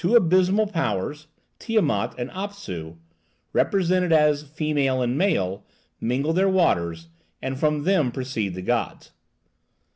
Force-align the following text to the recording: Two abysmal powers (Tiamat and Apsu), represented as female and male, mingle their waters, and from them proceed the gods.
Two 0.03 0.15
abysmal 0.15 0.65
powers 0.65 1.27
(Tiamat 1.59 2.15
and 2.17 2.31
Apsu), 2.31 2.97
represented 3.53 4.11
as 4.11 4.41
female 4.41 4.99
and 4.99 5.15
male, 5.15 5.63
mingle 5.99 6.33
their 6.33 6.49
waters, 6.49 7.09
and 7.39 7.59
from 7.59 7.83
them 7.83 8.11
proceed 8.11 8.55
the 8.55 8.63
gods. 8.63 9.11